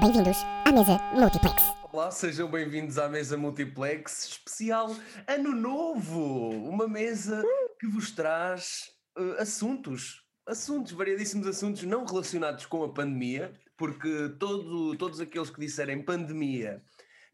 [0.00, 0.36] Bem-vindos
[0.66, 1.62] à mesa Multiplex.
[1.92, 4.94] Olá, sejam bem-vindos à mesa Multiplex especial
[5.26, 6.50] Ano Novo!
[6.68, 7.42] Uma mesa
[7.80, 14.96] que vos traz uh, assuntos, assuntos, variadíssimos assuntos não relacionados com a pandemia, porque todo,
[14.96, 16.82] todos aqueles que disserem pandemia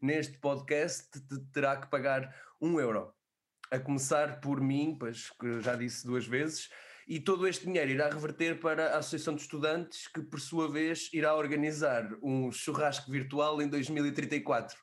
[0.01, 1.09] neste podcast
[1.51, 3.13] terá que pagar um euro.
[3.69, 6.69] A começar por mim, pois que já disse duas vezes,
[7.09, 11.09] e todo este dinheiro irá reverter para a Associação de Estudantes, que por sua vez
[11.11, 14.77] irá organizar um churrasco virtual em 2034.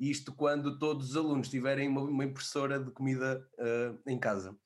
[0.00, 4.58] Isto quando todos os alunos tiverem uma, impressora de comida uh, em casa.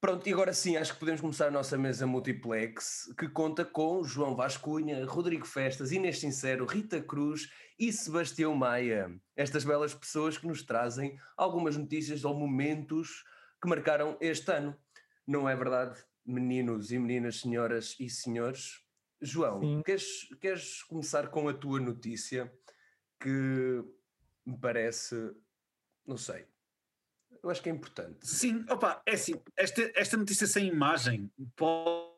[0.00, 4.04] Pronto, e agora sim, acho que podemos começar a nossa mesa multiplex, que conta com
[4.04, 9.10] João Vascunha, Rodrigo Festas, Inês Sincero, Rita Cruz e Sebastião Maia.
[9.34, 13.24] Estas belas pessoas que nos trazem algumas notícias ou momentos
[13.60, 14.78] que marcaram este ano.
[15.26, 18.82] Não é verdade, meninos e meninas, senhoras e senhores?
[19.20, 22.52] João, queres, queres começar com a tua notícia
[23.20, 23.82] que
[24.44, 25.16] me parece,
[26.06, 26.46] não sei,
[27.42, 28.26] eu acho que é importante.
[28.26, 32.14] Sim, opa, é assim, esta, esta notícia sem imagem pode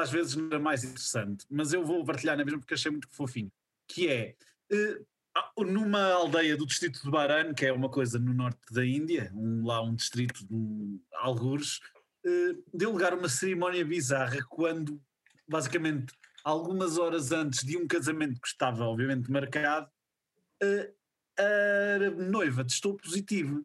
[0.00, 3.08] às vezes não é mais interessante, mas eu vou partilhar na mesma porque achei muito
[3.10, 3.52] fofinho,
[3.86, 4.34] que é
[4.72, 9.30] uh, numa aldeia do distrito de Baran, que é uma coisa no norte da Índia,
[9.34, 11.80] um, lá um distrito de Algures,
[12.26, 15.00] uh, deu lugar uma cerimónia bizarra quando,
[15.48, 16.12] basicamente,
[16.44, 19.90] algumas horas antes de um casamento que estava, obviamente, marcado,
[20.62, 21.02] uh,
[21.38, 23.64] a noiva testou positivo.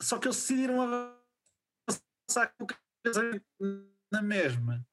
[0.00, 2.68] Só que eles decidiram avançar com o
[3.04, 3.44] casamento
[4.10, 4.84] na mesma.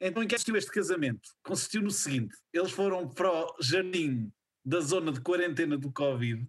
[0.00, 1.30] Então, em que consistiu este casamento?
[1.42, 4.32] Consistiu no seguinte: eles foram para o jardim
[4.64, 6.48] da zona de quarentena do Covid,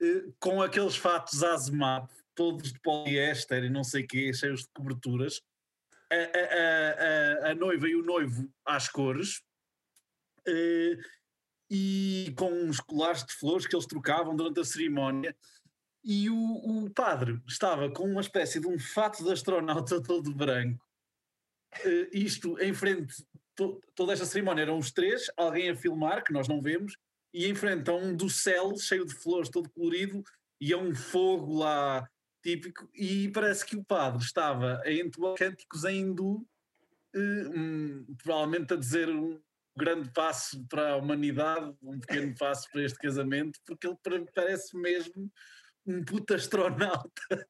[0.00, 2.08] eh, com aqueles fatos azemat
[2.38, 5.42] todos de poliéster e não sei o quê, cheios de coberturas,
[6.08, 9.42] a, a, a, a, noiva e o noivo às cores,
[10.46, 10.96] eh,
[11.68, 15.36] e com uns colares de flores que eles trocavam durante a cerimónia,
[16.04, 16.36] e o,
[16.84, 20.86] o padre estava com uma espécie de um fato de astronauta todo branco,
[21.84, 23.26] uh, isto em frente,
[23.56, 26.96] to, toda esta cerimónia eram os três, alguém a filmar, que nós não vemos,
[27.34, 30.22] e em frente a um do céu cheio de flores, todo colorido,
[30.60, 32.08] e a um fogo lá
[32.48, 36.46] típico, e parece que o padre estava a entoar cânticos em hindu,
[37.14, 39.38] uh, um, provavelmente a dizer um
[39.76, 45.30] grande passo para a humanidade, um pequeno passo para este casamento, porque ele parece mesmo
[45.86, 47.10] um puta astronauta.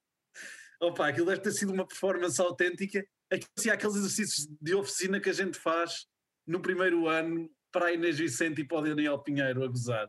[0.81, 3.05] Opa, aquilo deve ter sido uma performance autêntica.
[3.57, 6.07] Assim, aqueles exercícios de oficina que a gente faz
[6.47, 10.09] no primeiro ano para a Inês Vicente e para o Daniel Pinheiro a gozar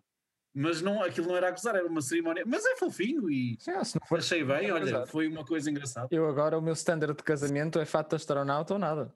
[0.59, 3.71] mas não, aquilo não era a gozar, era uma cerimónia, mas é fofinho e Sim,
[4.05, 6.09] for, achei bem, olha, foi uma coisa engraçada.
[6.11, 9.13] Eu agora, o meu standard de casamento é fato de astronauta ou nada.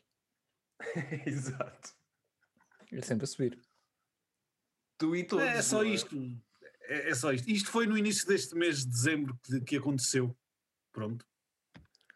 [1.27, 1.93] Exato.
[2.89, 3.59] Ele sempre a subir.
[4.97, 5.43] Tu e todos.
[5.43, 6.15] É, é só isto.
[6.83, 7.49] É, é, só isto.
[7.49, 10.33] Isto foi no início deste mês de dezembro que, que aconteceu.
[10.93, 11.25] Pronto.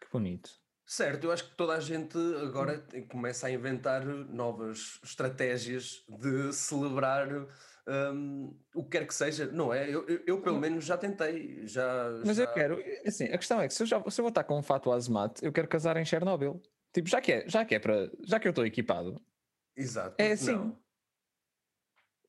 [0.00, 0.50] Que bonito.
[0.86, 7.28] Certo, eu acho que toda a gente agora começa a inventar novas estratégias de celebrar
[7.88, 9.88] um, o que quer que seja, não é?
[9.88, 12.10] Eu, eu, eu pelo menos já tentei, já...
[12.24, 12.44] Mas já...
[12.44, 14.58] eu quero, assim, a questão é que se eu, já, se eu vou estar com
[14.58, 16.60] um fato azemat, eu quero casar em Chernobyl.
[16.92, 19.20] Tipo, já que é, já que é para, já que eu estou equipado.
[19.76, 20.14] Exato.
[20.18, 20.52] É assim.
[20.52, 20.78] Não.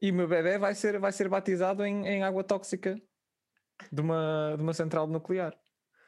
[0.02, 3.00] E o meu bebê vai ser, vai ser batizado em, em água tóxica
[3.92, 5.58] de uma, de uma central nuclear.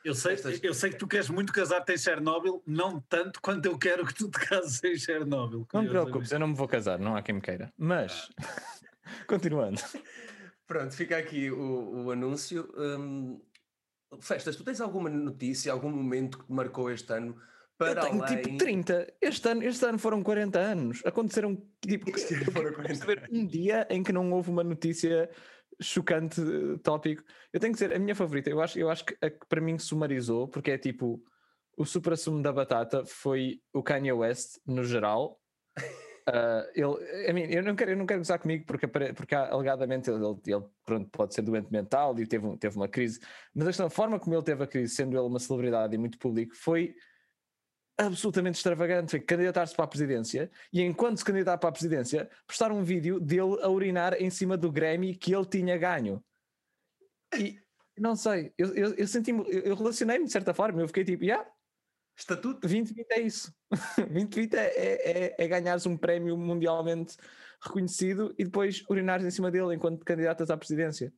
[0.03, 3.78] Eu sei, eu sei que tu queres muito casar-te em Chernobyl, não tanto quanto eu
[3.78, 5.67] quero que tu te cases em Chernobyl.
[5.72, 7.72] Não te preocupes, eu não me vou casar, não há quem me queira.
[7.78, 8.29] Mas.
[8.40, 8.91] Ah.
[9.27, 9.81] Continuando.
[10.67, 12.72] Pronto, fica aqui o, o anúncio.
[12.77, 13.41] Um,
[14.19, 17.35] Festas, tu tens alguma notícia, algum momento que te marcou este ano?
[17.77, 18.41] Para eu tenho além...
[18.41, 19.13] tipo 30.
[19.22, 21.01] Este ano, este ano foram 40 anos.
[21.05, 22.11] Aconteceram tipo
[22.51, 25.29] foram 40 um dia em que não houve uma notícia
[25.81, 26.41] chocante
[26.83, 27.23] tópico.
[27.51, 29.61] Eu tenho que dizer, a minha favorita, eu acho, eu acho que a que para
[29.61, 31.23] mim sumarizou, porque é tipo
[31.78, 35.39] o supra-sumo da batata foi o Kanye West no geral.
[36.29, 40.23] Uh, ele, mean, eu, não quero, eu não quero gozar comigo porque, porque alegadamente ele,
[40.46, 43.20] ele pronto, pode ser doente mental e teve, teve uma crise,
[43.56, 46.56] mas a forma como ele teve a crise, sendo ele uma celebridade e muito público,
[46.56, 46.96] foi
[47.97, 49.12] absolutamente extravagante.
[49.12, 53.20] Foi candidatar-se para a presidência e, enquanto se candidatar para a presidência, postar um vídeo
[53.20, 56.23] dele a urinar em cima do Grammy que ele tinha ganho.
[57.38, 57.59] E
[57.97, 61.47] não sei, eu, eu, eu senti eu relacionei-me de certa forma, eu fiquei tipo, yeah,
[62.22, 62.62] Estatuto.
[62.62, 63.53] 2020 é isso.
[63.97, 67.18] 2020 é, é, é, é ganhares um prémio mundialmente
[67.64, 71.12] reconhecido e depois urinares em cima dele enquanto candidatas à presidência.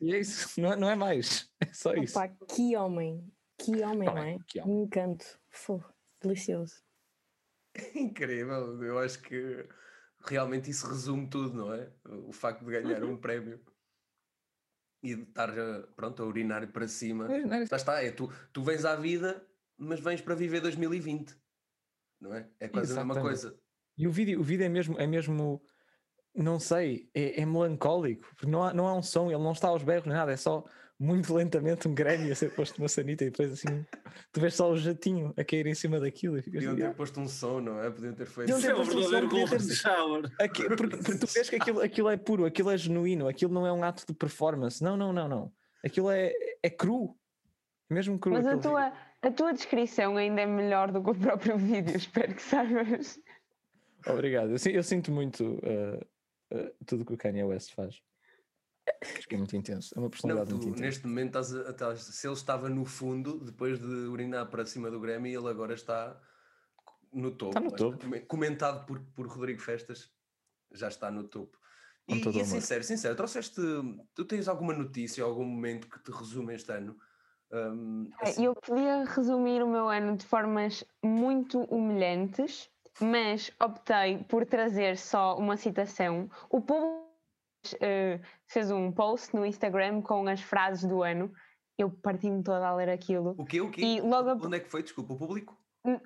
[0.00, 1.50] E é isso, não é, não é mais.
[1.60, 2.18] É só Opa, isso.
[2.54, 4.38] Que homem, que homem, não é?
[4.46, 4.74] Que homem.
[4.74, 5.38] Um encanto.
[5.50, 5.82] Fô,
[6.22, 6.82] delicioso.
[7.94, 9.68] Incrível, eu acho que
[10.24, 11.92] realmente isso resume tudo, não é?
[12.06, 13.60] O facto de ganhar um prémio
[15.02, 15.52] e de estar
[15.94, 17.28] pronto, a urinar para cima.
[17.70, 19.46] Está, é tu, tu vens à vida,
[19.78, 21.34] mas vens para viver 2020,
[22.20, 22.48] não é?
[22.58, 23.22] É quase a mesma Exatamente.
[23.42, 23.58] coisa.
[23.96, 25.62] E o vídeo, o vídeo é mesmo, é mesmo,
[26.34, 29.68] não sei, é, é melancólico, porque não há, não há um som, ele não está
[29.68, 30.64] aos berros nem nada, é só
[31.00, 33.86] muito lentamente um Grammy a ser posto na sanita e depois assim,
[34.32, 36.88] tu vês só o jatinho a cair em cima daquilo e ficas Podiam assim, ter
[36.88, 37.88] "Ah." posto um som, não é?
[37.88, 38.52] Podiam ter feito.
[38.52, 40.32] Podiam ter é um posto um som, ter shower.
[40.40, 43.64] Aqui- porque, porque tu vês que aquilo, aquilo é puro, aquilo é genuíno, aquilo não
[43.64, 44.82] é um ato de performance.
[44.82, 45.52] Não, não, não, não.
[45.84, 46.32] Aquilo é,
[46.64, 47.16] é cru.
[47.88, 48.32] Mesmo cru.
[48.32, 48.92] Mas a tua,
[49.22, 53.18] a tua descrição ainda é melhor do que o próprio vídeo, espero que saibas.
[54.06, 54.50] Obrigado.
[54.50, 58.00] Eu, eu sinto muito uh, uh, tudo que o Kanye West faz.
[59.02, 59.92] Acho que é muito intenso.
[59.94, 60.82] É uma Não, personalidade tu, muito intensa.
[60.82, 65.34] neste momento, estás se ele estava no fundo, depois de urinar para cima do Grammy,
[65.34, 66.18] ele agora está
[67.12, 67.50] no topo.
[67.58, 67.98] Está no topo.
[67.98, 70.10] come- Comentado por, por Rodrigo Festas,
[70.72, 71.58] já está no topo.
[72.06, 73.60] Com E, todo e o é sincero, sincero, trouxeste.
[74.14, 76.96] Tu tens alguma notícia, algum momento que te resume este ano?
[77.52, 84.44] Hum, assim, Eu podia resumir o meu ano de formas muito humilhantes, mas optei por
[84.44, 86.28] trazer só uma citação.
[86.50, 87.08] O povo
[87.80, 91.32] eh, fez um post no Instagram com as frases do ano.
[91.78, 93.34] Eu parti-me toda a ler aquilo.
[93.38, 93.60] O quê?
[93.60, 93.80] O quê?
[93.80, 94.82] E logo Onde é que foi?
[94.82, 95.56] Desculpa, o público?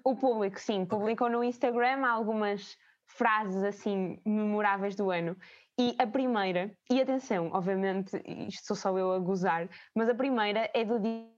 [0.05, 5.37] O público, sim, publicou no Instagram algumas frases assim memoráveis do ano.
[5.79, 10.71] E a primeira, e atenção, obviamente, isto sou só eu a gozar, mas a primeira
[10.75, 11.32] é do dia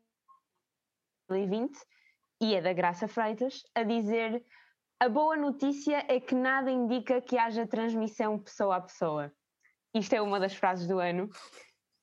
[1.29, 1.79] 2020
[2.41, 4.45] e é da Graça Freitas a dizer:
[5.01, 9.33] A boa notícia é que nada indica que haja transmissão pessoa a pessoa.
[9.95, 11.29] Isto é uma das frases do ano.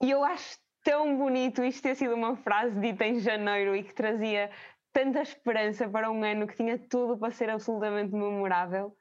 [0.02, 3.94] E eu acho tão bonito isto ter sido uma frase dita em janeiro e que
[3.94, 4.50] trazia
[4.92, 8.96] tanta esperança para um ano que tinha tudo para ser absolutamente memorável.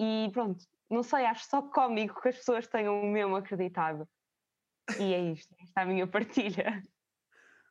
[0.00, 4.08] E pronto, não sei, acho só cómico que as pessoas tenham mesmo acreditado.
[5.00, 6.82] E é isto, esta é a minha partilha.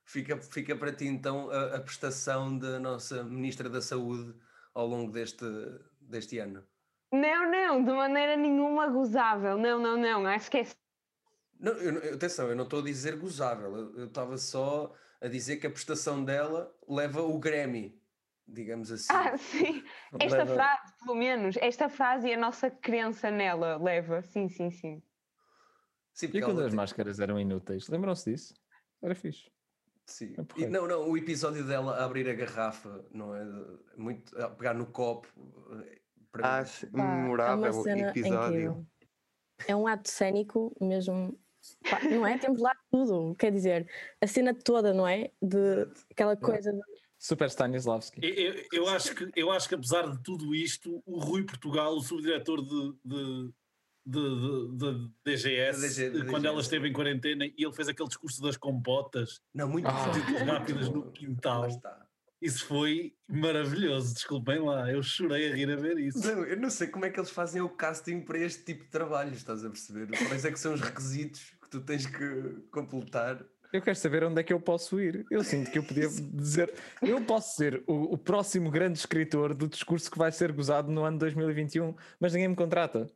[0.06, 4.36] Fica, fica para ti então a, a prestação da nossa Ministra da Saúde
[4.74, 5.44] ao longo deste,
[6.00, 6.63] deste ano.
[7.12, 9.57] Não, não, de maneira nenhuma gozável.
[9.57, 10.68] Não, não, não, acho que é
[11.60, 15.66] Não, eu, atenção, eu não estou a dizer gozável, eu estava só a dizer que
[15.66, 18.00] a prestação dela leva o Grammy,
[18.48, 19.13] digamos assim.
[19.13, 19.84] Ah, sim.
[20.19, 24.22] Esta Leva- frase, pelo menos, esta frase e a nossa crença nela leva.
[24.22, 25.02] Sim, sim, sim.
[26.13, 27.88] Sim, E quando as tem- máscaras eram inúteis?
[27.88, 28.54] Lembram-se disso?
[29.02, 29.50] Era fixe.
[30.06, 30.34] Sim.
[30.38, 33.44] é E não, não, o episódio dela a abrir a garrafa, não é?
[33.98, 35.28] Muito, a pegar no copo.
[35.86, 36.00] eh,
[36.31, 38.48] Para mim, sim, Pá, é uma memorável cena episódio.
[38.60, 38.86] incrível.
[39.68, 41.40] É um ato cénico mesmo.
[41.90, 42.38] pá, não é?
[42.38, 43.34] Temos lá tudo.
[43.36, 43.90] Quer dizer,
[44.22, 45.31] a cena toda, não é?
[45.42, 46.81] De aquela coisa de
[47.18, 48.19] Super Stanislavski.
[48.22, 51.96] Eu, eu- eu acho que, eu acho que apesar de tudo isto, o Rui Portugal,
[51.96, 53.54] o subdiretor de, de,
[54.06, 56.62] de, de- de DGS, DG, quando ela DGS.
[56.62, 59.92] esteve em quarentena e ele fez aquele discurso das compotas, Não, muito Ah.
[59.92, 60.46] rápido.
[60.46, 61.68] rápidas no quintal.
[62.42, 64.13] Isso foi maravilhoso.
[64.13, 66.19] Desculpem lá, eu chorei a rir a ver isso.
[66.19, 68.90] Não, eu não sei como é que eles fazem o casting para este tipo de
[68.92, 70.07] trabalho, estás a perceber?
[70.28, 72.42] Quais é que são os requisitos que tu tens que
[72.72, 73.44] completar?
[73.74, 75.25] Eu quero saber onde é que eu posso ir.
[75.31, 76.72] Eu sinto que eu podia dizer.
[77.02, 81.04] Eu posso ser o, o próximo grande escritor do discurso que vai ser gozado no
[81.04, 83.09] ano 2021, mas ninguém me contrata.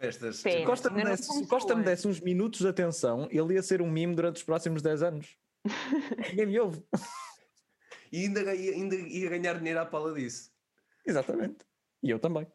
[0.00, 0.42] Festas.
[0.42, 3.82] Tipo, Costa me desse, começou, Costa me desse uns minutos de atenção, ele ia ser
[3.82, 5.36] um mime durante os próximos 10 anos.
[6.30, 6.82] ninguém me ouve.
[8.10, 10.50] E ainda, ia- ainda ia ganhar dinheiro à pala disso.
[11.06, 11.58] Exatamente.
[12.02, 12.46] E eu também.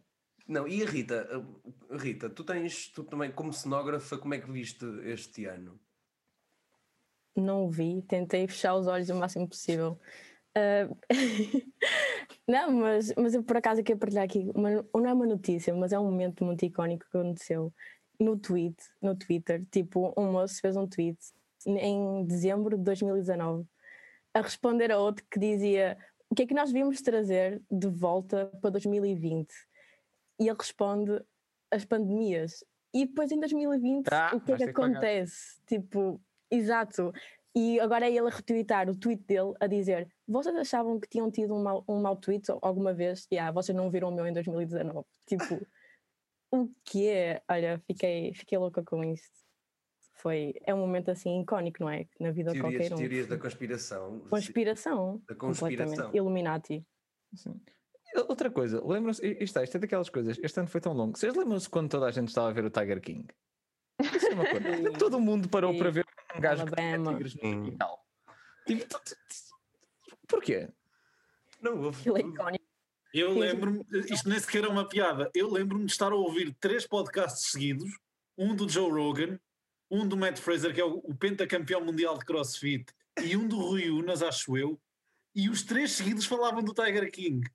[0.48, 1.28] Não, e a Rita?
[1.92, 5.80] Rita, tu tens, tu também, como cenógrafa, como é que viste este ano?
[7.38, 10.00] não o vi, tentei fechar os olhos o máximo possível.
[10.56, 10.88] Ah,
[12.48, 15.92] não, mas, mas eu por acaso quero partilhar aqui, uma, não é uma notícia, mas
[15.92, 17.74] é um momento muito icónico que aconteceu
[18.20, 19.66] no tweet, no Twitter.
[19.72, 21.18] Tipo, um moço fez um tweet
[21.66, 23.66] em dezembro de 2019
[24.34, 25.98] a responder a outro que dizia
[26.30, 29.48] o que é que nós devíamos trazer de volta para 2020?
[30.40, 31.22] E ele responde
[31.72, 32.64] as pandemias.
[32.94, 34.88] E depois em 2020, Ah, o que é que pagar.
[34.90, 35.60] acontece?
[35.66, 36.22] Tipo,
[36.52, 37.12] exato.
[37.56, 41.32] E agora é ele a retweetar o tweet dele a dizer: Vocês achavam que tinham
[41.32, 43.28] tido um mau, um mau tweet alguma vez?
[43.32, 45.06] Yeah, vocês não viram o meu em 2019.
[45.26, 45.66] Tipo,
[46.52, 47.42] o que é?
[47.50, 49.32] Olha, fiquei, fiquei louca com isto.
[50.16, 52.06] Foi, é um momento assim icónico, não é?
[52.20, 52.98] Na vida de Teorias, qualquer um.
[52.98, 54.20] teorias da conspiração.
[54.30, 55.22] Conspiração.
[55.28, 55.88] Da Completamente.
[55.88, 56.16] conspiração.
[56.16, 56.86] Illuminati.
[57.34, 57.60] Sim.
[58.14, 61.18] E Outra coisa, lembram-se, isto, é- isto é daquelas coisas, este ano foi tão longo.
[61.18, 63.28] Vocês lembram-se quando toda a gente estava a ver o Tiger King?
[64.44, 64.92] Coisa.
[65.00, 65.80] Todo mundo parou Sim.
[65.80, 67.14] para ver um gajo que tinha Alabama.
[67.14, 68.06] tigres no quintal.
[68.66, 69.00] Tipo,
[70.28, 70.70] Porquê?
[71.62, 72.66] Não, icónico.
[73.14, 76.86] Eu lembro-me, isto nem sequer é uma piada, eu lembro-me de estar a ouvir três
[76.86, 77.90] podcasts seguidos,
[78.38, 79.40] um do Joe Rogan,
[79.90, 82.86] um do Matt Fraser, que é o, o pentacampeão mundial de crossfit,
[83.24, 84.78] e um do Rui Unas, acho eu,
[85.34, 87.50] e os três seguidos falavam do Tiger King.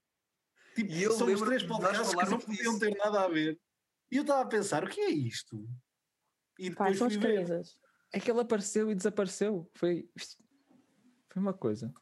[0.74, 3.58] Tipo, E eu são os três podcasts que não podiam ter nada a ver.
[4.10, 5.68] E eu estava a pensar, o que é isto?
[6.60, 7.36] E Pá, depois são as ver.
[7.36, 7.80] crisas.
[8.12, 9.70] É que ele apareceu e desapareceu.
[9.74, 10.08] Foi.
[11.32, 11.92] Foi uma coisa.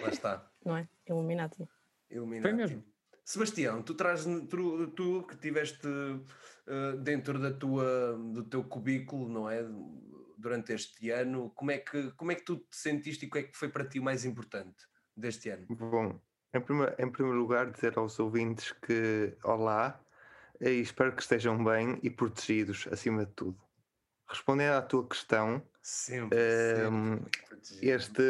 [0.00, 0.50] Lá está.
[0.64, 0.88] Não é?
[1.06, 1.68] Illuminati.
[2.10, 2.48] Illuminati.
[2.48, 2.84] Foi mesmo.
[3.24, 5.86] Sebastião, tu traz tu, tu que tiveste
[6.66, 9.62] eh, dentro da tua, do teu cubículo, não é?
[10.38, 13.38] Durante este ano, como é, que, como é que tu te sentiste e o que
[13.38, 14.76] é que foi para ti o mais importante
[15.14, 15.66] deste ano?
[15.68, 16.18] Bom,
[16.54, 20.02] em primeiro, em primeiro lugar, dizer aos ouvintes que olá
[20.60, 23.58] e espero que estejam bem e protegidos acima de tudo.
[24.26, 27.86] Respondendo à tua questão, Sempre, Ehm, sempre protegido.
[27.86, 28.22] este,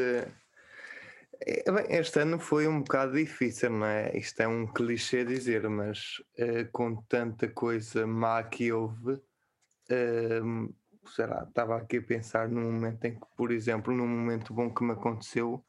[1.41, 4.17] é, este ano foi um bocado difícil, não é?
[4.17, 9.21] Isto é um clichê dizer, mas eh, com tanta coisa má que houve,
[9.91, 10.69] ehm,
[11.15, 14.73] sei lá, estava aqui a pensar num momento em que, por exemplo, num momento bom
[14.73, 15.65] que me aconteceu,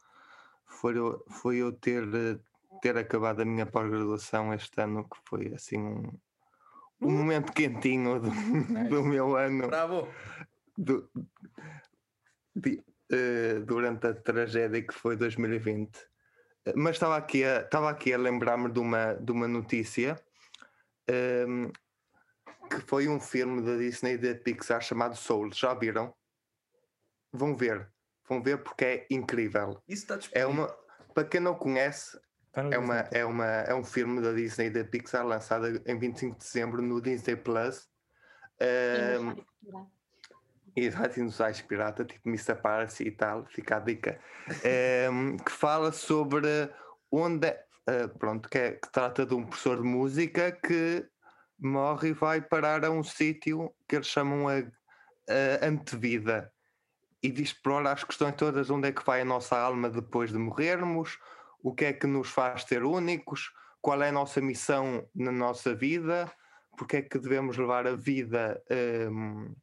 [0.65, 2.37] foi eu, foi eu ter, eh,
[2.81, 6.11] ter acabado a minha pós-graduação este ano, que foi assim um,
[7.01, 8.29] um momento quentinho do,
[8.89, 10.07] do meu ano Bravo!
[10.77, 11.09] do-
[12.55, 15.97] de- eh, durante a tragédia que foi 2020.
[16.65, 20.15] Eh, Mas estava aqui a, estava aqui a lembrar-me de uma, de uma notícia
[21.07, 21.71] ehm,
[22.69, 25.51] que foi um filme da Disney e da Pixar chamado Soul.
[25.53, 26.13] Já viram?
[27.31, 27.91] Vão ver.
[28.27, 29.81] Vão ver porque é incrível.
[29.87, 30.49] Isso está É disponível.
[30.51, 30.67] uma,
[31.13, 32.19] para quem não conhece,
[32.53, 36.37] é, uma, é, uma, é um filme da Disney e da Pixar lançado em 25
[36.37, 37.87] de dezembro no Disney Plus.
[38.59, 39.35] Ehm,
[40.75, 42.55] Exato, e nos sites pirata, tipo Mr.
[42.55, 44.19] Parsi e tal, fica a dica.
[44.63, 46.69] Ehm, que fala sobre
[47.11, 47.47] onde.
[47.47, 51.05] é- eh, pronto, que, é- que trata de um professor de música que
[51.57, 56.51] morre e vai parar a um sítio que eles chamam a, a antevida
[57.21, 60.37] e diz explora as questões todas: onde é que vai a nossa alma depois de
[60.37, 61.17] morrermos,
[61.61, 63.51] o que é que nos faz ser únicos,
[63.81, 66.31] qual é a nossa missão na nossa vida,
[66.77, 68.61] porque é que devemos levar a vida.
[68.69, 69.53] ehm,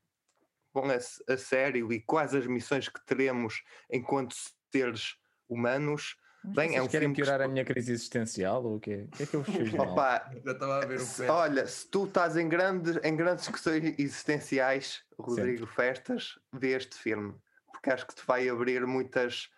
[0.72, 4.34] bom, a, a sério e quais as missões que teremos enquanto
[4.70, 5.16] seres
[5.48, 6.16] humanos.
[6.44, 9.08] Bem, é vocês um querem filme que piorar a minha crise existencial ou o quê?
[9.12, 9.74] O que é que eu fiz?
[9.74, 11.30] Opa, Já estava a ver o pé.
[11.30, 17.34] olha, se tu estás em grandes, em grandes questões existenciais, Rodrigo Festas, vê este filme,
[17.72, 19.48] porque acho que te vai abrir muitas,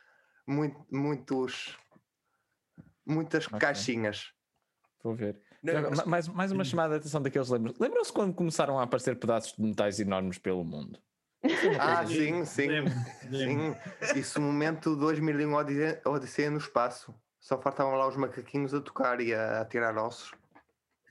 [0.47, 1.76] muito, muitos,
[3.09, 3.59] muitas Ok.
[3.59, 4.33] caixinhas.
[5.03, 5.41] Vou ver.
[5.62, 7.79] Não, Já mas- ma- mais, mais uma chamada de atenção daqueles lembros.
[7.79, 10.99] Lembram-se quando começaram a aparecer pedaços de metais enormes pelo mundo?
[11.81, 12.67] Ah, sim, sim.
[12.69, 12.93] Lembro,
[13.31, 13.77] lembro.
[14.03, 17.15] Sim, isso momento 2001 Odisseia, Odisseia no espaço.
[17.41, 20.33] Só faltavam lá os macaquinhos a tocar e a, a tirar ossos.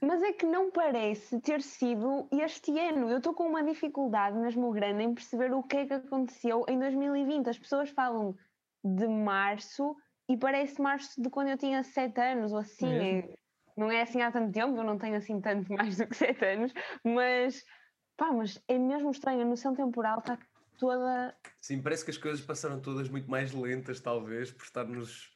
[0.01, 3.10] Mas é que não parece ter sido este ano.
[3.10, 6.77] Eu estou com uma dificuldade mesmo grande em perceber o que é que aconteceu em
[6.77, 7.50] 2020.
[7.50, 8.36] As pessoas falam
[8.84, 9.96] de março
[10.29, 12.98] e parece março de quando eu tinha 7 anos ou assim.
[12.98, 13.34] É-
[13.75, 16.43] não é assim há tanto tempo, eu não tenho assim tanto mais do que 7
[16.46, 17.63] anos, mas
[18.17, 19.41] pá, mas é mesmo estranho.
[19.41, 20.38] A noção temporal está
[20.77, 21.36] toda.
[21.62, 25.36] Sim, parece que as coisas passaram todas muito mais lentas, talvez, por estarmos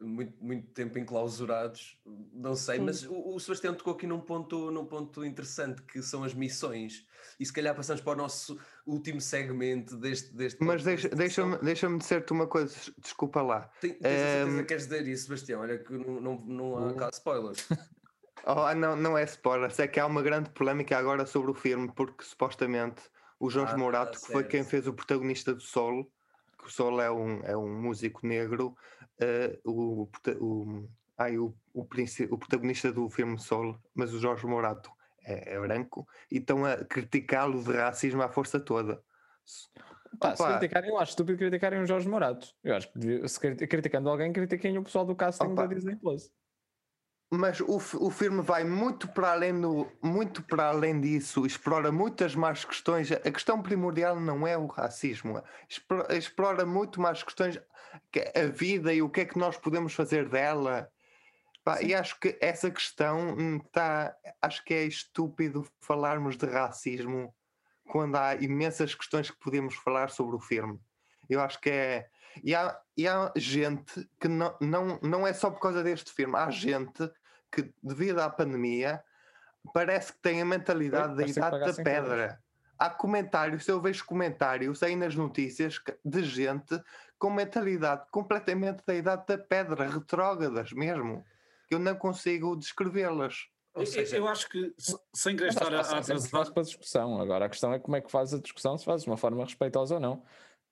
[0.00, 1.98] muito, muito tempo enclausurados.
[2.32, 2.84] Não sei, Sim.
[2.84, 7.06] mas o, o Sebastião tocou aqui num ponto, num ponto interessante, que são as missões.
[7.38, 10.32] E se calhar passamos para o nosso último segmento deste.
[10.34, 13.70] deste Mas deixa- deixa-me são- deixa dizer-te uma coisa, desculpa lá.
[13.80, 15.60] Tem- Tens a certeza que queres dizer isso, Sebastião?
[15.60, 16.96] Olha que não, não, não há Uh.
[16.96, 17.66] cá spoilers.
[18.46, 21.90] Oh, não, não é spoiler, é que há uma grande polémica agora sobre o filme,
[21.96, 23.00] porque supostamente
[23.40, 26.12] o Jorge Ah, Morato, que foi quem fez o protagonista do Solo,
[26.64, 28.74] que o Solo é um, é um músico negro,
[29.20, 30.08] eh, o,
[30.40, 31.82] o, ai, o, o,
[32.30, 34.90] o protagonista do filme Solo, mas o Jorge Morato
[35.22, 39.02] é, é branco, e estão a criticá-lo de racismo à força toda.
[40.18, 42.48] Pá, se criticarem, eu acho estúpido criticarem o Jorge Morato.
[42.62, 45.66] Eu acho que se criticando alguém, critiquem o pessoal do casting Opa.
[45.66, 46.30] da Disney Plus.
[47.30, 52.34] Mas o, o filme vai muito para além do, muito para além disso, explora muitas
[52.34, 53.10] mais questões.
[53.10, 57.60] A questão primordial não é o racismo, explo- explora muito mais questões
[58.12, 60.88] que é a vida e o que é que nós podemos fazer dela.
[61.80, 67.34] E acho que essa questão está, acho que é estúpido falarmos de racismo
[67.88, 70.78] quando há imensas questões que podemos falar sobre o filme.
[71.28, 72.08] Eu acho que é.
[72.42, 76.36] E há, e há gente que não, não, não é só por causa deste filme,
[76.36, 77.10] há gente
[77.50, 79.02] que, devido à pandemia,
[79.72, 82.40] parece que tem a mentalidade da que idade da pedra.
[82.78, 86.82] Há comentários, eu vejo comentários aí nas notícias que- de gente
[87.18, 91.24] com mentalidade completamente da idade da pedra, retrógradas mesmo.
[91.70, 93.48] eu não consigo descrevê-las.
[93.74, 94.72] Eu, seja, eu acho que,
[95.12, 96.52] sem querer estar a, a atrasar...
[96.52, 97.20] para a discussão.
[97.20, 99.42] Agora, a questão é como é que fazes a discussão, se fazes de uma forma
[99.42, 100.22] respeitosa ou não.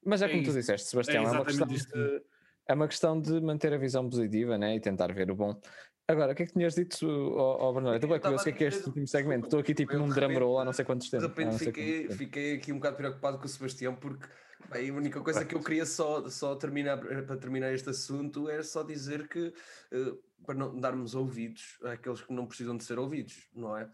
[0.05, 0.53] Mas é, é como isso.
[0.53, 2.23] tu disseste, Sebastião, é, é uma questão de,
[2.69, 4.77] é uma questão de manter a visão positiva né?
[4.77, 5.61] e tentar ver o bom.
[6.09, 7.97] Agora, o que é que tinhas dito ao, ao Bernardo?
[7.97, 9.47] Estou bem curioso, o que é que é este último segmento?
[9.47, 11.29] Estou aqui tipo num drum roll há não sei quantos tempos.
[11.29, 14.27] De repente fiquei, fiquei aqui um bocado preocupado com o Sebastião porque
[14.71, 18.65] bem, a única coisa que eu queria só, só terminar para terminar este assunto era
[18.65, 19.55] só dizer que
[19.93, 23.89] uh, para não darmos ouvidos àqueles que não precisam de ser ouvidos, não é?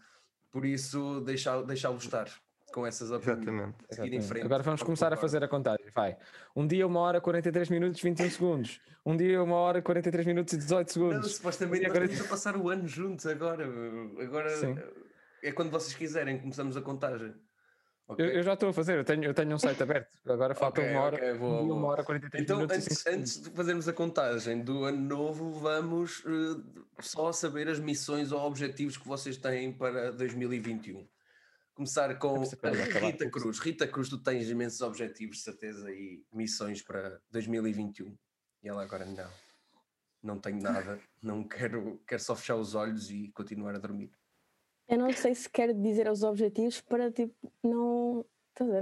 [0.51, 2.29] Por isso deixá-los deixá estar
[2.69, 3.75] com essas Exatamente.
[3.89, 4.41] Exatamente.
[4.41, 5.85] Agora vamos começar a fazer a contagem.
[5.93, 6.17] Vai.
[6.55, 8.81] Um dia, uma hora, 43 minutos, 21 segundos.
[9.05, 11.17] Um dia, uma hora, 43 minutos e 18 segundos.
[11.17, 13.65] Não, supostamente nós estamos a passar o ano juntos agora.
[14.21, 14.77] Agora Sim.
[15.43, 17.33] é quando vocês quiserem, começamos a contagem.
[18.09, 18.25] Okay.
[18.25, 20.17] Eu, eu, já estou a fazer, eu tenho, eu tenho um site aberto.
[20.27, 22.77] Agora falta okay, uma hora, okay, vou, uma hora 43 então, minutos.
[22.77, 26.63] Antes, antes de fazermos a contagem do ano novo, vamos uh,
[26.99, 31.07] só saber as missões ou objetivos que vocês têm para 2021.
[31.79, 33.57] Começar com a Rita Cruz.
[33.57, 38.17] Rita Cruz, tu tens imensos objetivos, de certeza, e missões para 2021.
[38.61, 39.29] E ela agora não.
[40.21, 44.11] Não tenho nada, não quero, quero só fechar os olhos e continuar a dormir.
[44.89, 47.33] Eu não sei se quero dizer os objetivos para tipo
[47.63, 48.25] não,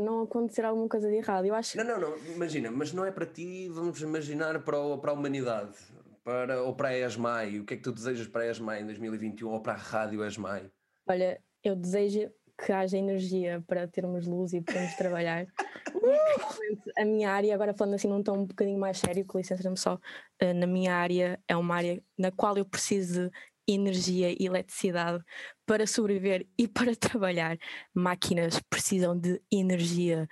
[0.01, 1.45] não acontecer alguma coisa de errado.
[1.45, 4.97] Eu acho Não, não, não, imagina, mas não é para ti, vamos imaginar para, o,
[4.97, 5.77] para a humanidade,
[6.23, 7.59] para, ou para a ESMAI.
[7.59, 10.25] O que é que tu desejas para a ESMAI em 2021 ou para a Rádio
[10.25, 10.71] ESMAI?
[11.07, 15.45] Olha, eu desejo que haja energia para termos luz e podermos trabalhar.
[16.97, 19.99] a minha área, agora falando assim num tom um bocadinho mais sério, com licença, só,
[20.39, 23.31] eh, na minha área é uma área na qual eu preciso de
[23.67, 25.23] energia e eletricidade
[25.65, 27.57] para sobreviver e para trabalhar.
[27.93, 30.27] Máquinas precisam de energia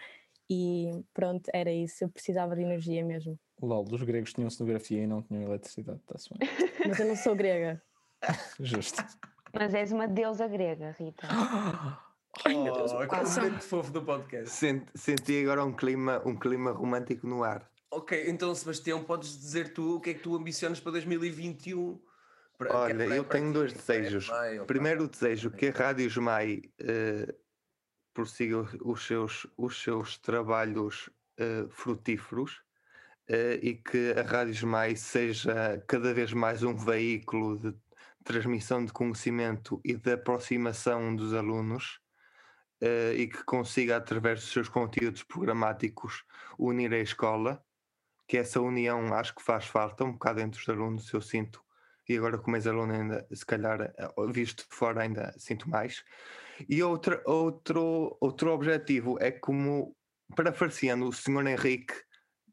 [0.49, 2.03] e pronto, era isso.
[2.03, 3.39] Eu precisava de energia mesmo.
[3.61, 6.49] Lol, os gregos tinham cenografia e não tinham eletricidade, está-se bem.
[6.87, 7.81] Mas eu não sou grega.
[8.59, 9.03] Justo.
[9.53, 11.27] Mas és uma deusa grega, Rita.
[12.43, 14.49] Ai, meu Deus, oh, é muito fofo do podcast.
[14.49, 17.69] Senti, senti agora um clima, um clima romântico no ar.
[17.89, 21.99] Ok, então Sebastião, podes dizer tu o que é que tu ambicionas para 2021?
[22.57, 24.29] Para, Olha, eu tenho dois desejos.
[24.67, 27.33] Primeiro desejo que a Rádio Jumai uh,
[28.13, 32.61] prossiga os seus, os seus trabalhos uh, frutíferos
[33.29, 37.73] uh, e que a Rádio Jumai seja cada vez mais um veículo de
[38.23, 41.99] transmissão de conhecimento e de aproximação dos alunos
[42.81, 46.23] uh, e que consiga, através dos seus conteúdos programáticos,
[46.57, 47.63] unir a escola,
[48.27, 51.65] que essa união acho que faz falta um bocado entre os alunos, eu sinto
[52.07, 56.03] e agora como ex-aluno ainda, se calhar, eh, visto de fora ainda sinto mais.
[56.69, 59.95] E outro, outro, outro objetivo é como,
[60.35, 61.93] parafraseando o senhor Henrique,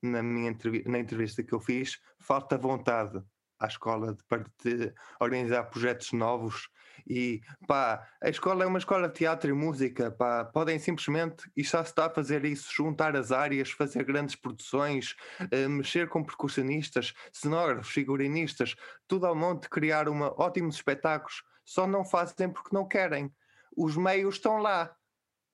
[0.02, 0.56] na, minha
[0.86, 3.22] na entrevista que eu fiz, falta vontade
[3.62, 6.68] à escola de, de organizar projetos novos
[7.06, 11.62] e pá, a escola é uma escola de teatro e música, pá, podem simplesmente, e
[11.62, 16.22] já se está a fazer isso, juntar as áreas, fazer grandes produções, uh, mexer com
[16.22, 18.74] percussionistas, cenógrafos, figurinistas,
[19.08, 23.32] tudo ao monte, criar uma, ótimos espetáculos, só não fazem porque não querem.
[23.76, 24.94] Os meios estão lá.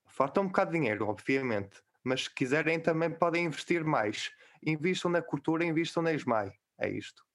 [0.07, 4.33] Falta um bocado de dinheiro, obviamente, mas se quiserem também podem investir mais.
[4.65, 6.53] Invistam na cultura, invistam na ESMAI.
[6.81, 7.28] É isto.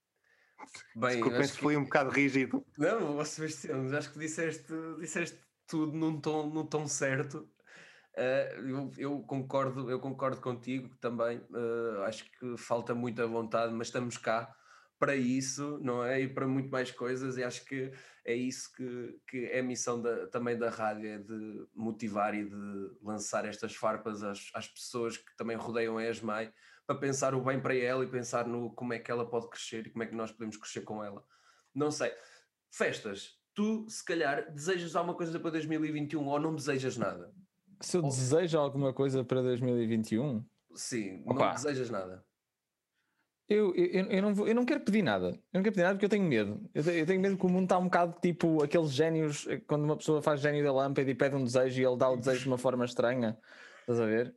[0.96, 2.66] Bem, Desculpem se foi um bocado rígido.
[2.78, 7.50] Não, Sebastião, acho que disseste, disseste tudo num tom, num tom certo.
[8.16, 11.40] Uh, eu, eu, concordo, eu concordo contigo também.
[11.50, 14.56] Uh, acho que falta muita vontade, mas estamos cá
[15.00, 16.22] para isso, não é?
[16.22, 17.92] E para muito mais coisas, e acho que
[18.24, 22.46] é isso que, que é a missão da, também da rádio, é de motivar e
[22.46, 26.54] de lançar estas farpas às, às pessoas que também rodeiam a ESMAI,
[26.86, 29.88] para pensar o bem para ela e pensar no como é que ela pode crescer
[29.88, 31.24] e como é que nós podemos crescer com ela.
[31.74, 32.12] Não sei.
[32.72, 37.34] Festas, tu se calhar desejas alguma coisa para 2021 ou não desejas nada?
[37.82, 38.10] Se eu ou...
[38.10, 40.44] desejo alguma coisa para 2021?
[40.76, 41.46] Sim, Opa.
[41.46, 42.26] não desejas nada.
[43.48, 45.28] Eu, eu, eu, não vou, eu não quero pedir nada.
[45.28, 46.70] Eu não quero pedir nada porque eu tenho medo.
[46.74, 49.84] Eu, eu tenho medo que o mundo está um bocado tipo aqueles génios, eh, quando
[49.84, 52.42] uma pessoa faz gênio da lâmpada e pede um desejo e ele dá o desejo
[52.42, 53.38] de uma forma estranha.
[53.82, 54.34] Estás a ver?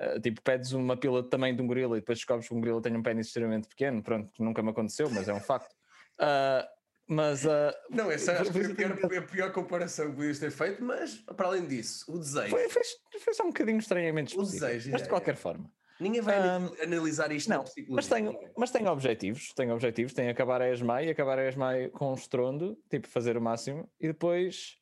[0.00, 2.60] Uh, tipo, pedes uma pila de tamanho de um gorila e depois descobres que um
[2.60, 4.02] gorila tem um pênis extremamente pequeno.
[4.02, 5.72] Pronto, nunca me aconteceu, mas é um facto.
[6.18, 6.66] Uh,
[7.06, 7.44] mas.
[7.44, 10.82] Uh, não, essa acho que foi a pior, a pior comparação que podias ter feito,
[10.82, 12.50] mas para além disso, o desejo.
[12.50, 12.82] Foi, foi,
[13.20, 14.64] foi só um bocadinho estranhamente específico.
[14.64, 14.90] O desejo.
[14.92, 15.36] Mas de qualquer é.
[15.36, 15.70] forma.
[16.00, 20.62] Ninguém vai um, analisar isto não, mas tenho, mas tenho objetivos, tenho objetivos, tenho acabar
[20.62, 24.79] a ESMAI, acabar a ESMAI com um estrondo, tipo fazer o máximo, e depois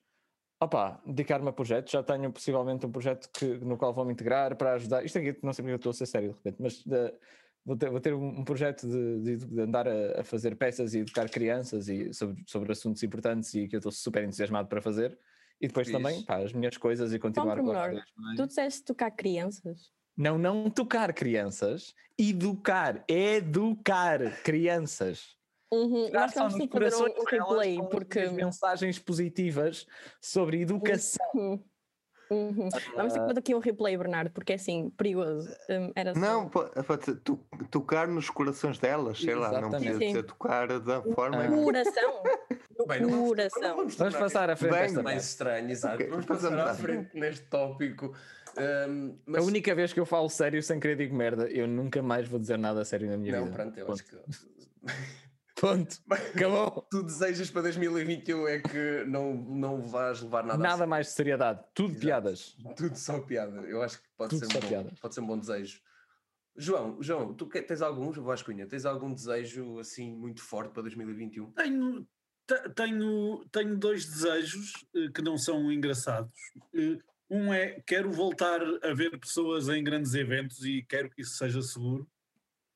[0.61, 4.57] Opa, dedicar-me a projetos, já tenho possivelmente um projeto que, no qual vou me integrar
[4.57, 5.05] para ajudar.
[5.05, 7.15] Isto aqui, não sei porque eu estou a ser sério de repente, mas de,
[7.65, 10.99] vou ter, vou ter um projeto de, de, de andar a, a, fazer peças e
[10.99, 15.17] educar crianças e sobre, sobre assuntos importantes e que eu estou super entusiasmado para fazer.
[15.61, 15.97] E depois Fiz.
[15.97, 18.03] também, pá, as minhas coisas e continuar com as
[18.37, 19.93] Tu disseste tocar crianças?
[20.17, 25.38] Não, não tocar crianças, educar, educar crianças.
[25.73, 26.11] Uhum.
[26.11, 29.87] Nós estamos a fazer um, um replay porque mensagens positivas
[30.21, 31.27] sobre educação.
[31.35, 31.63] Uhum.
[32.31, 32.69] Uhum.
[32.95, 35.51] Vamos ter que fazer aqui um replay, Bernardo, porque é assim, perigoso.
[35.71, 37.39] Um, era não, pode, pode ser, tu,
[37.71, 39.55] tocar nos corações delas, sei Exatamente.
[39.55, 41.45] lá, não precisa ser tocar da forma.
[41.45, 42.23] No coração.
[42.87, 43.77] Bem, não coração.
[43.77, 44.95] Vamos, vamos, passar à frente.
[44.95, 45.95] Bem, mais estranho, exato.
[45.95, 48.15] Okay, vamos passar à frente neste tópico.
[48.59, 49.43] Um, mas...
[49.43, 52.39] A única vez que eu falo sério sem querer digo merda, eu nunca mais vou
[52.39, 53.57] dizer nada sério na minha não, vida.
[53.57, 53.95] Não, pronto, eu Ponto.
[53.95, 55.19] acho que.
[55.61, 55.99] Ponto.
[56.09, 56.87] Acabou.
[56.91, 61.65] Tu desejas para 2021 é que não, não vais levar nada Nada mais de seriedade.
[61.75, 62.01] Tudo Exato.
[62.01, 62.57] piadas.
[62.77, 63.61] Tudo só piada.
[63.63, 65.81] Eu acho que pode, ser um, bom, pode ser um bom desejo.
[66.57, 71.53] João, João, tu tens algum, Vascunha, tens algum desejo assim muito forte para 2021?
[71.53, 72.09] Tenho,
[72.75, 76.33] tenho, tenho dois desejos uh, que não são engraçados.
[76.75, 81.37] Uh, um é quero voltar a ver pessoas em grandes eventos e quero que isso
[81.37, 82.09] seja seguro.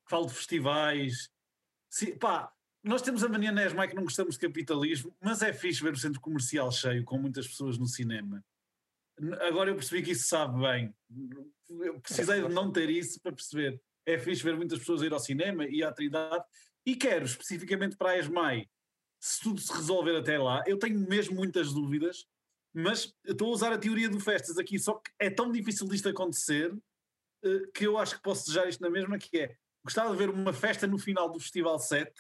[0.09, 1.31] Falo de festivais.
[1.89, 5.53] Se, pá, nós temos a mania na ESMAI que não gostamos de capitalismo, mas é
[5.53, 8.45] fixe ver o centro comercial cheio, com muitas pessoas no cinema.
[9.43, 10.95] Agora eu percebi que isso sabe bem.
[11.69, 13.81] Eu precisei de não ter isso para perceber.
[14.05, 16.45] É fixe ver muitas pessoas ir ao cinema e à Trindade.
[16.85, 18.69] E quero, especificamente para a ESMAI,
[19.21, 22.27] se tudo se resolver até lá, eu tenho mesmo muitas dúvidas,
[22.75, 26.09] mas estou a usar a teoria do festas aqui, só que é tão difícil disto
[26.09, 26.77] acontecer
[27.45, 30.31] eh, que eu acho que posso desejar isto na mesma, que é, gostava de ver
[30.31, 32.13] uma festa no final do Festival 7,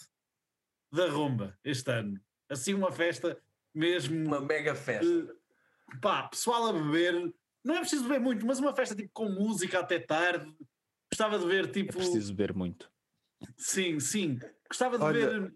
[0.93, 2.21] da Romba este ano.
[2.49, 3.41] Assim, uma festa
[3.75, 4.27] mesmo.
[4.27, 5.07] Uma mega festa.
[5.07, 7.33] Uh, pá, pessoal a beber.
[7.65, 10.55] Não é preciso beber muito, mas uma festa tipo com música até tarde.
[11.11, 11.93] Gostava de ver tipo.
[11.93, 12.91] É preciso beber muito.
[13.57, 14.39] Sim, sim.
[14.69, 15.55] Gostava de Olha, ver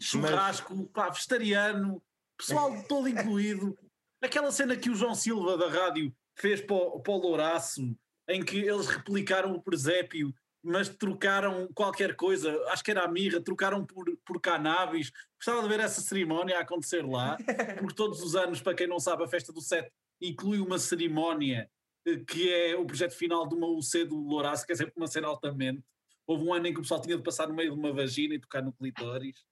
[0.00, 0.88] churrasco, mas...
[0.88, 2.02] pá, vegetariano,
[2.36, 3.76] pessoal todo incluído.
[4.20, 7.96] Aquela cena que o João Silva da rádio fez para o, para o Louraço,
[8.28, 13.40] em que eles replicaram o presépio mas trocaram qualquer coisa, acho que era a mirra,
[13.40, 15.10] trocaram por, por cannabis.
[15.36, 17.36] Gostava de ver essa cerimónia a acontecer lá,
[17.80, 21.68] porque todos os anos, para quem não sabe, a festa do Sete inclui uma cerimónia
[22.06, 25.08] eh, que é o projeto final de uma UC do Lourácio, que é sempre uma
[25.08, 25.82] cena altamente.
[26.26, 28.34] Houve um ano em que o pessoal tinha de passar no meio de uma vagina
[28.34, 29.44] e tocar no clitóris.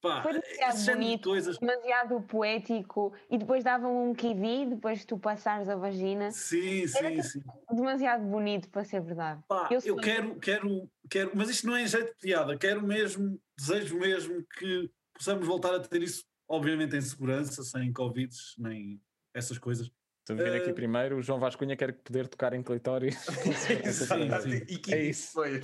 [0.00, 1.58] Pá, Foi demasiado bonito, coisas...
[1.58, 6.30] demasiado poético e depois davam um kiwi depois de tu passares a vagina.
[6.30, 7.42] Sim, sim, sim.
[7.70, 9.42] Demasiado bonito para ser verdade.
[9.48, 12.86] Pá, eu, eu quero, quero, quero, mas isto não é em jeito de piada, quero
[12.86, 19.00] mesmo, desejo mesmo que possamos voltar a ter isso, obviamente em segurança, sem Covid, nem
[19.34, 19.90] essas coisas.
[20.30, 20.74] Estou a vir aqui uh...
[20.74, 23.16] primeiro, o João Vascunha quer poder tocar em clitóris.
[23.24, 24.64] sim, sim.
[24.68, 25.32] E que é isso.
[25.32, 25.62] Foi.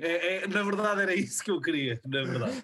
[0.00, 2.62] É, é, na verdade era isso que eu queria, na verdade.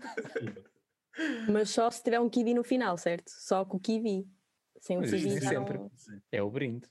[1.51, 3.29] Mas só se tiver um kiwi no final, certo?
[3.29, 4.27] Só com o kiwi.
[4.81, 5.77] Sem o kiwi sempre.
[5.77, 5.91] Não...
[6.33, 6.89] É o brinde.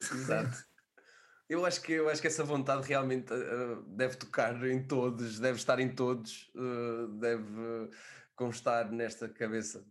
[0.00, 0.66] Exato.
[1.50, 5.58] Eu acho que, eu acho que essa vontade realmente uh, deve tocar em todos, deve
[5.58, 7.90] estar em todos, uh, deve
[8.34, 9.84] constar nesta cabeça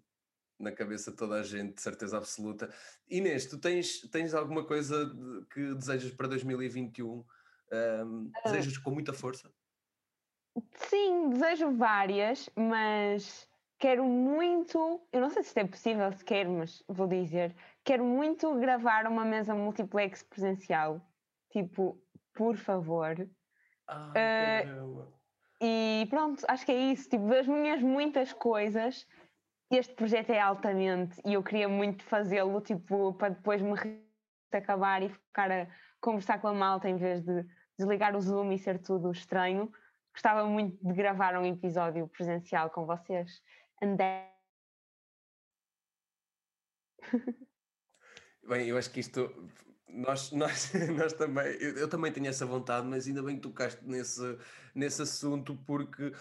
[0.59, 2.69] na cabeça de toda a gente, de certeza absoluta.
[3.09, 5.11] Inês, tu tens, tens alguma coisa
[5.53, 7.23] que desejas para 2021?
[7.71, 8.41] Um, ah.
[8.45, 9.51] desejas com muita força?
[10.89, 16.83] Sim, desejo várias, mas quero muito, eu não sei se isto é possível sequer, mas
[16.87, 21.01] vou dizer, quero muito gravar uma mesa multiplex presencial.
[21.51, 22.01] Tipo,
[22.33, 23.29] por favor.
[23.87, 25.07] Ah, uh,
[25.61, 27.09] e pronto, acho que é isso.
[27.09, 29.07] Tipo, das minhas muitas coisas,
[29.69, 33.73] este projeto é altamente e eu queria muito fazê-lo, tipo, para depois me
[34.51, 35.67] acabar e ficar a
[35.99, 37.45] conversar com a malta em vez de
[37.77, 39.71] desligar o Zoom e ser tudo estranho.
[40.13, 43.41] Gostava muito de gravar um episódio presencial com vocês.
[43.81, 44.33] Andé.
[48.47, 49.29] Bem, eu acho que isto
[49.89, 53.83] nós, nós, nós também, eu, eu, também tenho essa vontade, mas ainda bem que tocaste
[53.85, 54.37] nesse,
[54.73, 56.13] nesse assunto, porque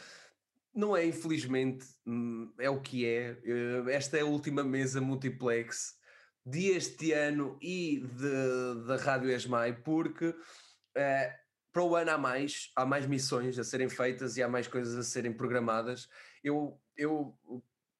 [0.77, 3.39] não é, infelizmente, hum, é o que é.
[3.43, 5.95] Eh, esta é a última mesa multiplex
[6.45, 8.05] de este ano e
[8.87, 10.37] da Rádio Esmai, porque uh,
[11.73, 14.97] para o ano há mais, há mais missões a serem feitas e há mais coisas
[14.97, 16.09] a serem programadas.
[16.45, 17.37] Eu, eu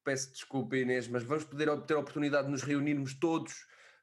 [0.03, 3.53] peço desculpa, Inês, mas vamos poder ter a oportunidade de nos reunirmos todos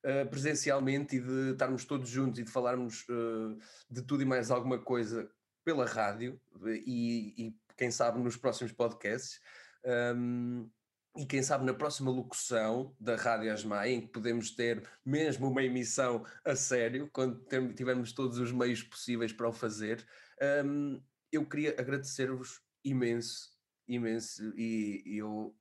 [0.05, 3.57] uh, presencialmente e de estarmos todos juntos e de falarmos uh,
[3.89, 5.31] de tudo e mais alguma coisa
[5.65, 9.41] pela rádio e, e quem sabe nos próximos podcasts.
[9.85, 10.71] Um,
[11.17, 15.63] e quem sabe na próxima locução da Rádio Asmai, em que podemos ter mesmo uma
[15.63, 20.05] emissão a sério, quando tivermos todos os meios possíveis para o fazer,
[20.43, 23.51] Um, eu queria agradecer-vos imenso,
[23.89, 25.57] imenso, e, e eu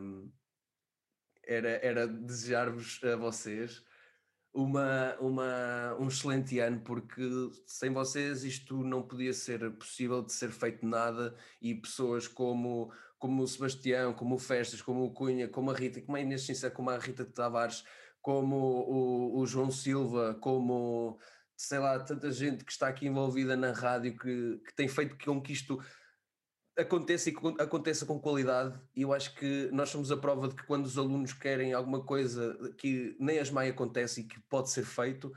[0.00, 0.32] um,
[1.44, 3.82] era, era desejar-vos a vocês
[4.52, 7.22] uma, uma, um excelente ano, porque
[7.66, 13.42] sem vocês isto não podia ser possível de ser feito nada e pessoas como, como
[13.42, 16.74] o Sebastião, como o Festas, como o Cunha, como a Rita, como a Inês Sincera,
[16.74, 17.84] como a Rita de Tavares,
[18.20, 21.18] como o, o João Silva, como
[21.56, 25.40] sei lá, tanta gente que está aqui envolvida na rádio que, que tem feito com
[25.42, 25.78] que isto
[26.76, 30.66] aconteça e aconteça com qualidade e eu acho que nós somos a prova de que
[30.66, 34.84] quando os alunos querem alguma coisa que nem as mai acontece e que pode ser
[34.84, 35.32] feito,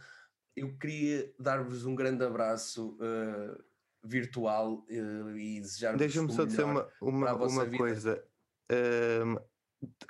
[0.55, 3.63] eu queria dar-vos um grande abraço uh,
[4.03, 8.23] virtual uh, e desejar-vos Deixa-me só dizer uma, uma, uma coisa.
[8.71, 9.41] Uh,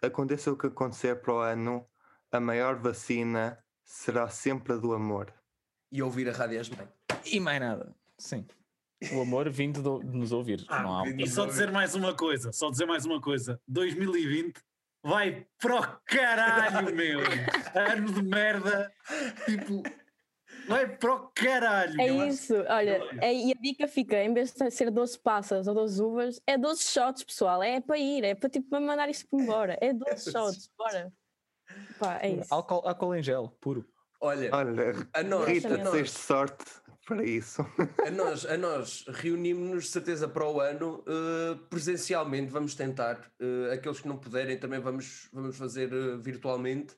[0.02, 1.88] aconteça o que acontecer para o ano,
[2.32, 5.34] a maior vacina será sempre a do amor.
[5.92, 6.88] E ouvir a Rádio Asmai.
[7.26, 8.46] E mais nada, sim.
[9.12, 10.64] O amor vindo de nos ouvir.
[10.68, 11.10] Ah, não há...
[11.10, 13.60] E só dizer mais uma coisa, só dizer mais uma coisa.
[13.68, 14.62] 2020
[15.04, 17.20] vai pro caralho, meu!
[17.76, 18.94] ano de merda!
[19.46, 19.84] Tipo,
[20.68, 22.00] vai pro caralho!
[22.00, 25.74] É isso, olha, é, e a dica fica, em vez de ser 12 passas ou
[25.74, 27.62] 12 uvas, é 12 shots, pessoal.
[27.62, 29.78] É para ir, é para tipo mandar isto embora.
[29.82, 31.12] É 12 shots, bora.
[32.00, 32.54] Pá, é isso.
[32.54, 33.86] Álcool, álcool em gel, puro.
[34.22, 36.64] Olha, Olha a nós, Rita, a nós, sorte
[37.06, 37.66] para isso.
[38.06, 43.32] A nós, a nós reunimos-nos, certeza, para o ano, uh, presencialmente, vamos tentar.
[43.40, 46.96] Uh, aqueles que não puderem também vamos, vamos fazer uh, virtualmente.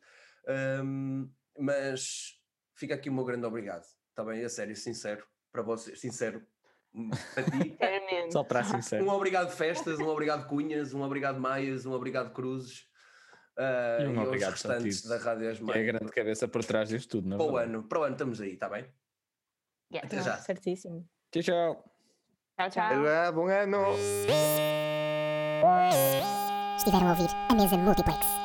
[0.84, 2.34] Um, mas
[2.76, 3.86] fica aqui o meu grande obrigado.
[4.10, 4.44] Está bem?
[4.44, 6.42] A sério, sincero, para vocês, sincero.
[7.34, 7.78] Para ti.
[8.32, 9.06] Só para sincero.
[9.06, 12.86] Um obrigado Festas, um obrigado Cunhas, um obrigado Maias, um obrigado Cruzes.
[13.58, 15.78] Uh, e um e obrigado restantes da Rádio Asmar.
[15.78, 17.40] É a grande cabeça por trás disto tudo, não é?
[17.40, 18.86] Para o ano, para o ano estamos aí, está bem?
[19.92, 20.38] Yeah, Até já.
[20.38, 21.06] Certíssimo.
[21.32, 21.84] Tchau, tchau.
[22.58, 23.34] Tchau, tchau.
[23.34, 23.96] Bom ano.
[26.78, 28.45] Estiveram a ouvir a mesa Multiplex.